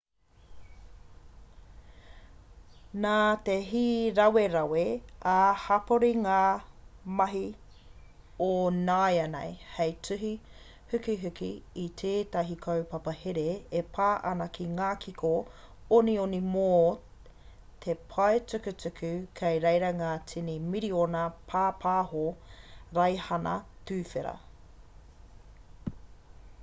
nā 3.01 3.17
te 3.49 3.55
hīrawerawe 3.65 4.85
ā-hapori 5.31 6.09
ngā 6.21 6.37
mahi 7.19 7.41
o 8.45 8.49
nāianei 8.77 9.51
hei 9.75 9.93
tuhi 10.07 10.31
hukihuki 10.95 11.51
i 11.83 11.85
tētahi 12.03 12.57
kaupapa 12.67 13.15
here 13.19 13.45
e 13.81 13.83
pā 13.99 14.09
ana 14.31 14.49
ki 14.57 14.67
ngā 14.81 14.89
kiko 15.05 15.33
onioni 16.01 16.41
mō 16.49 16.65
te 17.87 17.97
pae 18.15 18.43
tukutuku 18.53 19.15
kei 19.43 19.63
reira 19.69 19.95
ngā 20.03 20.11
tini 20.33 20.57
miriona 20.73 21.25
pāpaho 21.53 22.25
raihana-tuwhera 23.01 24.35